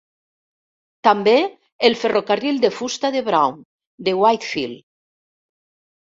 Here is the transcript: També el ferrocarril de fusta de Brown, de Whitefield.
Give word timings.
També 1.07 1.33
el 1.89 1.97
ferrocarril 2.03 2.57
de 2.63 2.71
fusta 2.77 3.11
de 3.15 3.21
Brown, 3.27 3.59
de 4.09 4.15
Whitefield. 4.21 4.81